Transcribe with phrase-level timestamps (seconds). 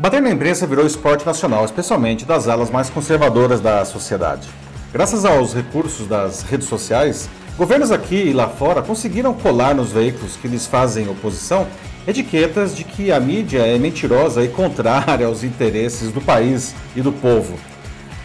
[0.00, 4.48] Bater na imprensa virou esporte nacional, especialmente das alas mais conservadoras da sociedade.
[4.94, 10.36] Graças aos recursos das redes sociais, governos aqui e lá fora conseguiram colar nos veículos
[10.36, 11.66] que lhes fazem oposição
[12.08, 17.12] etiquetas de que a mídia é mentirosa e contrária aos interesses do país e do
[17.12, 17.58] povo.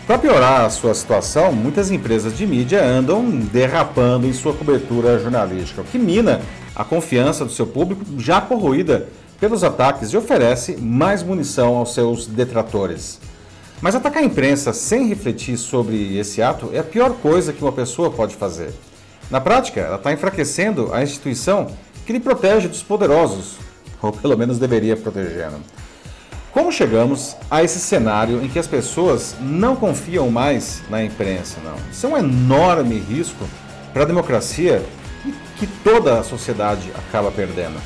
[0.08, 5.82] Para piorar a sua situação, muitas empresas de mídia andam derrapando em sua cobertura jornalística,
[5.82, 6.40] o que mina
[6.74, 9.10] a confiança do seu público já corroída
[9.46, 13.20] pelos ataques e oferece mais munição aos seus detratores.
[13.80, 17.72] Mas atacar a imprensa sem refletir sobre esse ato é a pior coisa que uma
[17.72, 18.74] pessoa pode fazer.
[19.30, 21.68] Na prática, ela está enfraquecendo a instituição
[22.08, 23.58] que lhe protege dos poderosos,
[24.02, 25.52] ou pelo menos deveria proteger.
[25.52, 25.60] Né?
[26.52, 31.58] Como chegamos a esse cenário em que as pessoas não confiam mais na imprensa?
[31.64, 31.76] Não.
[31.92, 33.46] Isso é um enorme risco
[33.94, 34.84] para a democracia
[35.24, 37.80] e que toda a sociedade acaba perdendo.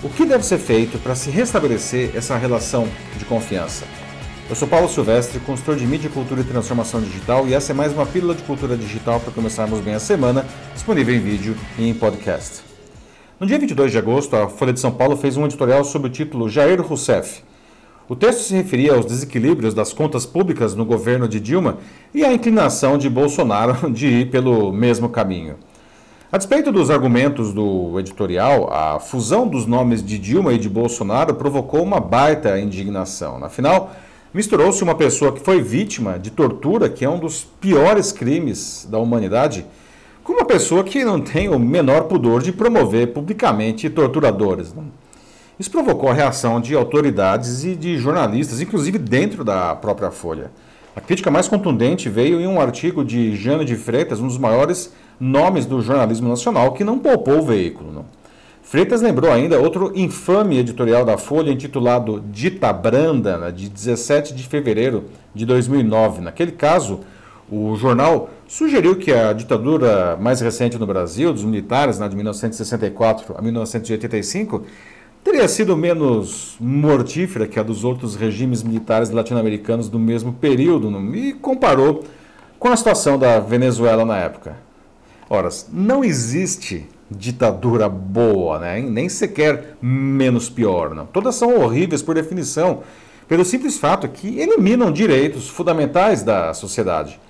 [0.00, 3.84] O que deve ser feito para se restabelecer essa relação de confiança?
[4.48, 7.92] Eu sou Paulo Silvestre, consultor de mídia, cultura e transformação digital, e essa é mais
[7.92, 11.92] uma pílula de cultura digital para começarmos bem a semana, disponível em vídeo e em
[11.92, 12.62] podcast.
[13.40, 16.10] No dia 22 de agosto, a Folha de São Paulo fez um editorial sob o
[16.10, 17.42] título Jair Rousseff.
[18.08, 21.78] O texto se referia aos desequilíbrios das contas públicas no governo de Dilma
[22.14, 25.56] e à inclinação de Bolsonaro de ir pelo mesmo caminho.
[26.30, 31.34] A despeito dos argumentos do editorial, a fusão dos nomes de Dilma e de Bolsonaro
[31.34, 33.42] provocou uma baita indignação.
[33.42, 33.92] Afinal,
[34.34, 38.98] misturou-se uma pessoa que foi vítima de tortura, que é um dos piores crimes da
[38.98, 39.64] humanidade,
[40.22, 44.74] com uma pessoa que não tem o menor pudor de promover publicamente torturadores.
[44.74, 44.82] Né?
[45.58, 50.50] Isso provocou a reação de autoridades e de jornalistas, inclusive dentro da própria Folha.
[50.94, 54.92] A crítica mais contundente veio em um artigo de Jânio de Freitas, um dos maiores
[55.20, 57.92] nomes do jornalismo nacional, que não poupou o veículo.
[57.92, 58.04] Não.
[58.62, 64.42] Freitas lembrou ainda outro infame editorial da Folha intitulado Dita Branda, né, de 17 de
[64.42, 65.04] fevereiro
[65.34, 66.20] de 2009.
[66.20, 67.00] Naquele caso,
[67.50, 73.34] o jornal sugeriu que a ditadura mais recente no Brasil, dos militares, né, de 1964
[73.38, 74.64] a 1985,
[75.24, 81.32] teria sido menos mortífera que a dos outros regimes militares latino-americanos do mesmo período, e
[81.32, 82.04] comparou
[82.58, 84.67] com a situação da Venezuela na época.
[85.30, 88.80] Ora, não existe ditadura boa, né?
[88.80, 90.94] nem sequer menos pior.
[90.94, 91.06] Não.
[91.06, 92.82] Todas são horríveis por definição,
[93.26, 97.20] pelo simples fato que eliminam direitos fundamentais da sociedade.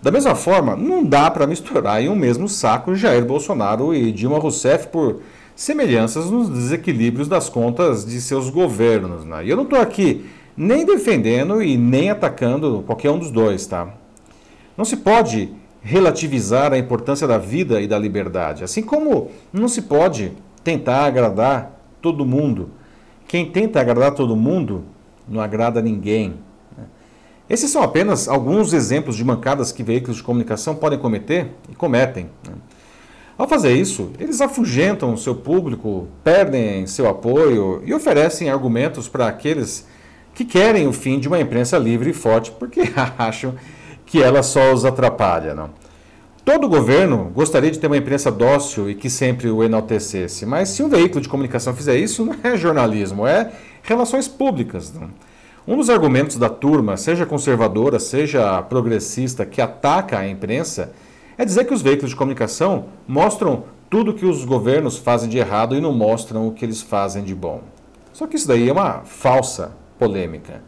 [0.00, 4.38] Da mesma forma, não dá para misturar em um mesmo saco Jair Bolsonaro e Dilma
[4.38, 5.20] Rousseff por
[5.56, 9.24] semelhanças nos desequilíbrios das contas de seus governos.
[9.24, 9.46] Né?
[9.46, 10.24] E eu não estou aqui
[10.56, 13.88] nem defendendo e nem atacando qualquer um dos dois, tá?
[14.76, 15.50] Não se pode
[15.82, 20.32] relativizar a importância da vida e da liberdade, assim como não se pode
[20.64, 22.70] tentar agradar todo mundo.
[23.26, 24.84] Quem tenta agradar todo mundo
[25.28, 26.34] não agrada ninguém.
[26.76, 26.84] Né?
[27.48, 32.30] Esses são apenas alguns exemplos de mancadas que veículos de comunicação podem cometer e cometem.
[32.46, 32.54] Né?
[33.36, 39.86] Ao fazer isso, eles afugentam seu público, perdem seu apoio e oferecem argumentos para aqueles
[40.34, 42.82] que querem o fim de uma imprensa livre e forte porque
[43.16, 43.54] acham
[44.08, 45.54] que ela só os atrapalha.
[45.54, 45.70] Não?
[46.44, 50.82] Todo governo gostaria de ter uma imprensa dócil e que sempre o enaltecesse, mas se
[50.82, 53.52] um veículo de comunicação fizer isso, não é jornalismo, é
[53.82, 54.92] relações públicas.
[54.92, 55.10] Não?
[55.66, 60.90] Um dos argumentos da turma, seja conservadora, seja progressista, que ataca a imprensa,
[61.36, 65.76] é dizer que os veículos de comunicação mostram tudo que os governos fazem de errado
[65.76, 67.60] e não mostram o que eles fazem de bom.
[68.14, 70.62] Só que isso daí é uma falsa polêmica.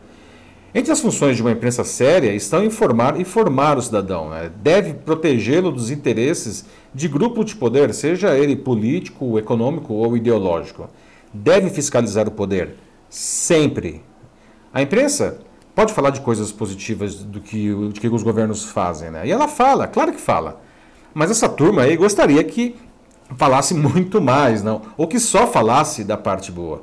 [0.72, 4.30] Entre as funções de uma imprensa séria estão informar e formar o cidadão.
[4.30, 4.50] Né?
[4.62, 6.64] Deve protegê-lo dos interesses
[6.94, 10.88] de grupo de poder, seja ele político, econômico ou ideológico.
[11.34, 12.76] Deve fiscalizar o poder,
[13.08, 14.02] sempre.
[14.72, 15.40] A imprensa
[15.74, 19.26] pode falar de coisas positivas do que, do que os governos fazem, né?
[19.26, 20.60] E ela fala, claro que fala.
[21.12, 22.76] Mas essa turma aí gostaria que
[23.36, 24.82] falasse muito mais, não?
[24.96, 26.82] Ou que só falasse da parte boa.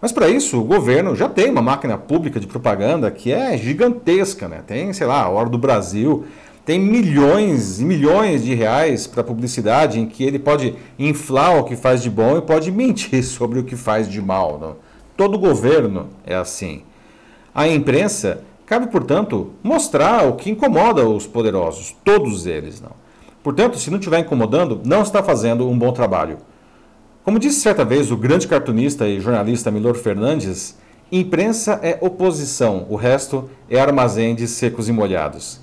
[0.00, 4.48] Mas para isso, o governo já tem uma máquina pública de propaganda que é gigantesca,
[4.48, 4.60] né?
[4.66, 6.26] Tem, sei lá, a Hora do Brasil,
[6.64, 11.76] tem milhões e milhões de reais para publicidade em que ele pode inflar o que
[11.76, 14.58] faz de bom e pode mentir sobre o que faz de mal.
[14.58, 14.76] Não?
[15.16, 16.82] Todo governo é assim.
[17.54, 22.80] A imprensa cabe, portanto, mostrar o que incomoda os poderosos, todos eles.
[22.80, 22.92] Não.
[23.42, 26.38] Portanto, se não estiver incomodando, não está fazendo um bom trabalho.
[27.24, 30.76] Como disse certa vez o grande cartunista e jornalista Milor Fernandes,
[31.10, 35.58] imprensa é oposição, o resto é armazém de secos e molhados.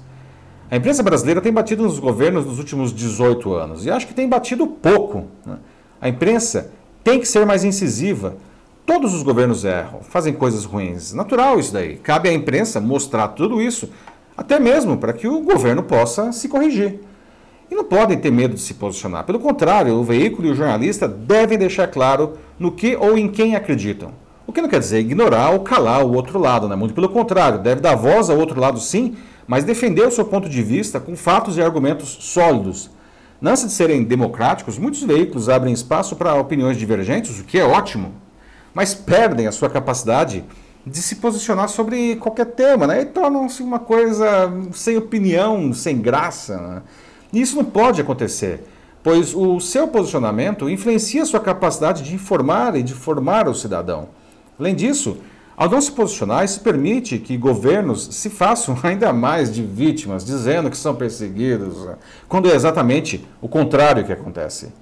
[0.70, 4.28] A imprensa brasileira tem batido nos governos nos últimos 18 anos e acho que tem
[4.28, 5.28] batido pouco.
[5.46, 5.58] Né?
[6.02, 6.72] A imprensa
[7.04, 8.36] tem que ser mais incisiva,
[8.86, 11.14] Todos os governos erram, fazem coisas ruins.
[11.14, 11.98] Natural isso daí.
[11.98, 13.90] Cabe à imprensa mostrar tudo isso,
[14.36, 17.00] até mesmo para que o governo possa se corrigir.
[17.72, 19.24] E não podem ter medo de se posicionar.
[19.24, 23.56] Pelo contrário, o veículo e o jornalista devem deixar claro no que ou em quem
[23.56, 24.12] acreditam.
[24.46, 26.76] O que não quer dizer ignorar ou calar o outro lado, né?
[26.76, 29.16] Muito pelo contrário, deve dar voz ao outro lado sim,
[29.48, 32.92] mas defender o seu ponto de vista com fatos e argumentos sólidos.
[33.40, 38.14] Não de serem democráticos, muitos veículos abrem espaço para opiniões divergentes, o que é ótimo
[38.74, 40.44] mas perdem a sua capacidade
[40.86, 43.02] de se posicionar sobre qualquer tema, né?
[43.02, 46.58] E tornam-se uma coisa sem opinião, sem graça.
[46.58, 46.82] Né?
[47.34, 48.64] Isso não pode acontecer,
[49.02, 54.10] pois o seu posicionamento influencia sua capacidade de informar e de formar o cidadão.
[54.60, 55.18] Além disso,
[55.56, 60.70] ao não se posicionar, isso permite que governos se façam ainda mais de vítimas, dizendo
[60.70, 61.96] que são perseguidos, né?
[62.28, 64.74] quando é exatamente o contrário que acontece.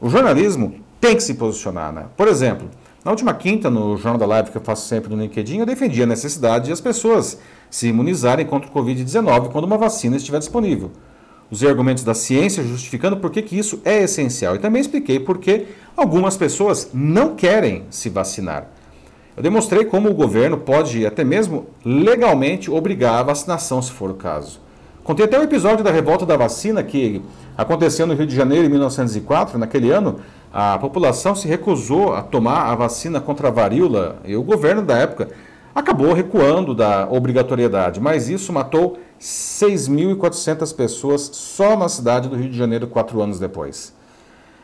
[0.00, 1.92] O jornalismo tem que se posicionar.
[1.92, 2.06] Né?
[2.16, 2.68] Por exemplo,
[3.04, 6.02] na última quinta, no Jornal da Live que eu faço sempre no LinkedIn, eu defendi
[6.02, 7.38] a necessidade de as pessoas
[7.70, 10.90] se imunizarem contra o Covid-19 quando uma vacina estiver disponível.
[11.50, 15.38] Usei argumentos da ciência justificando por que, que isso é essencial e também expliquei por
[15.38, 15.66] que
[15.96, 18.68] algumas pessoas não querem se vacinar.
[19.36, 24.14] Eu demonstrei como o governo pode até mesmo legalmente obrigar a vacinação, se for o
[24.14, 24.60] caso.
[25.04, 27.22] Contei até o episódio da revolta da vacina que
[27.56, 30.16] aconteceu no Rio de Janeiro em 1904, naquele ano,
[30.52, 34.98] a população se recusou a tomar a vacina contra a varíola e o governo da
[34.98, 35.28] época
[35.74, 42.56] acabou recuando da obrigatoriedade, mas isso matou 6.400 pessoas só na cidade do Rio de
[42.56, 43.92] Janeiro quatro anos depois.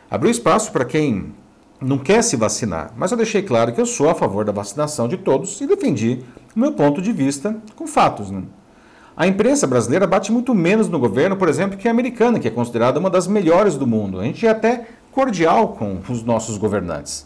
[0.09, 1.33] Abriu espaço para quem
[1.81, 5.07] não quer se vacinar, mas eu deixei claro que eu sou a favor da vacinação
[5.07, 6.23] de todos e defendi
[6.55, 8.31] o meu ponto de vista com fatos.
[8.31, 8.43] Né?
[9.17, 12.51] A imprensa brasileira bate muito menos no governo, por exemplo, que a americana, que é
[12.51, 14.19] considerada uma das melhores do mundo.
[14.19, 17.25] A gente até cordial com os nossos governantes.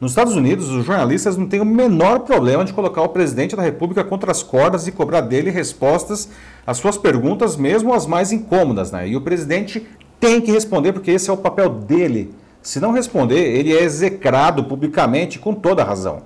[0.00, 3.62] Nos Estados Unidos, os jornalistas não têm o menor problema de colocar o presidente da
[3.62, 6.30] República contra as cordas e cobrar dele respostas
[6.66, 8.90] às suas perguntas, mesmo as mais incômodas.
[8.90, 9.08] Né?
[9.08, 9.86] E o presidente
[10.18, 12.32] tem que responder, porque esse é o papel dele.
[12.62, 16.22] Se não responder, ele é execrado publicamente com toda razão.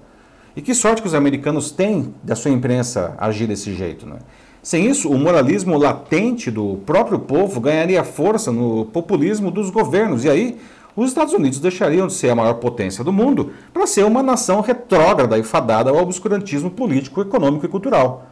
[0.55, 4.07] E que sorte que os americanos têm da sua imprensa agir desse jeito.
[4.07, 4.19] Né?
[4.63, 10.25] Sem isso, o moralismo latente do próprio povo ganharia força no populismo dos governos.
[10.25, 10.59] E aí,
[10.97, 14.61] os Estados Unidos deixariam de ser a maior potência do mundo para ser uma nação
[14.61, 18.27] retrógrada e fadada ao obscurantismo político, econômico e cultural.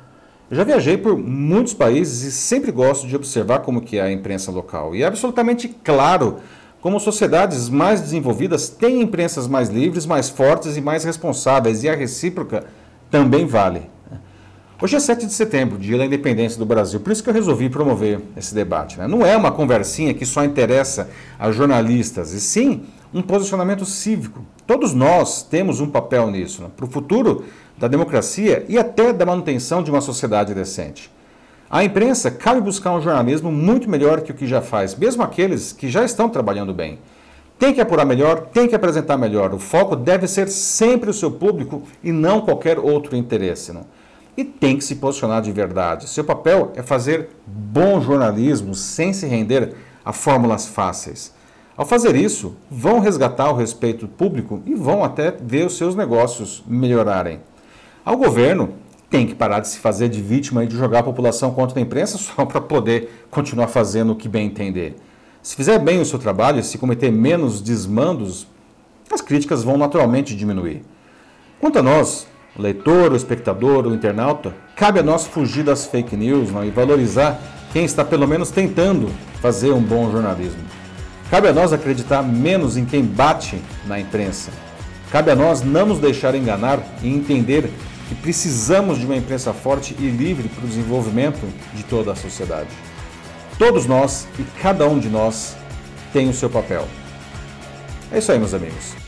[0.50, 4.12] Eu já viajei por muitos países e sempre gosto de observar como que é a
[4.12, 4.94] imprensa local.
[4.94, 6.36] E é absolutamente claro
[6.80, 11.94] como sociedades mais desenvolvidas têm imprensas mais livres, mais fortes e mais responsáveis, e a
[11.94, 12.64] recíproca
[13.10, 13.91] também vale.
[14.82, 17.68] Hoje é 7 de setembro, dia da independência do Brasil, por isso que eu resolvi
[17.68, 18.98] promover esse debate.
[18.98, 19.06] Né?
[19.06, 21.08] Não é uma conversinha que só interessa
[21.38, 22.82] a jornalistas, e sim
[23.14, 24.44] um posicionamento cívico.
[24.66, 26.68] Todos nós temos um papel nisso, né?
[26.76, 27.44] para o futuro
[27.78, 31.08] da democracia e até da manutenção de uma sociedade decente.
[31.70, 35.70] A imprensa cabe buscar um jornalismo muito melhor que o que já faz, mesmo aqueles
[35.70, 36.98] que já estão trabalhando bem.
[37.56, 39.54] Tem que apurar melhor, tem que apresentar melhor.
[39.54, 43.72] O foco deve ser sempre o seu público e não qualquer outro interesse.
[43.72, 43.86] Não?
[44.36, 46.08] E tem que se posicionar de verdade.
[46.08, 49.74] Seu papel é fazer bom jornalismo sem se render
[50.04, 51.34] a fórmulas fáceis.
[51.76, 56.62] Ao fazer isso, vão resgatar o respeito público e vão até ver os seus negócios
[56.66, 57.40] melhorarem.
[58.04, 58.74] Ao governo,
[59.08, 61.82] tem que parar de se fazer de vítima e de jogar a população contra a
[61.82, 64.96] imprensa só para poder continuar fazendo o que bem entender.
[65.42, 68.46] Se fizer bem o seu trabalho e se cometer menos desmandos,
[69.10, 70.82] as críticas vão naturalmente diminuir.
[71.60, 76.16] Quanto a nós, o leitor, o espectador, o internauta, cabe a nós fugir das fake
[76.16, 76.64] news não?
[76.64, 77.40] e valorizar
[77.72, 80.62] quem está pelo menos tentando fazer um bom jornalismo.
[81.30, 84.50] Cabe a nós acreditar menos em quem bate na imprensa.
[85.10, 87.70] Cabe a nós não nos deixar enganar e entender
[88.08, 91.40] que precisamos de uma imprensa forte e livre para o desenvolvimento
[91.74, 92.68] de toda a sociedade.
[93.58, 95.56] Todos nós e cada um de nós
[96.12, 96.86] tem o seu papel.
[98.10, 99.01] É isso aí, meus amigos.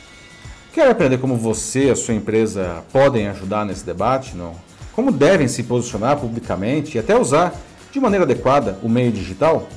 [0.75, 4.37] Quer aprender como você e a sua empresa podem ajudar nesse debate?
[4.37, 4.57] Não?
[4.93, 7.55] Como devem se posicionar publicamente e até usar
[7.93, 9.69] de maneira adequada o meio digital?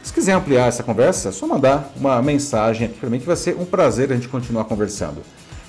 [0.00, 3.34] Se quiser ampliar essa conversa, é só mandar uma mensagem aqui para mim que vai
[3.34, 5.22] ser um prazer a gente continuar conversando.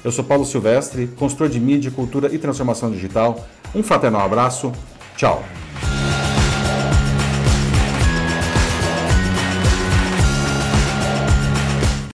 [0.03, 3.43] Eu sou Paulo Silvestre, consultor de mídia, cultura e transformação digital.
[3.73, 4.71] Um fraternal abraço.
[5.17, 5.43] Tchau.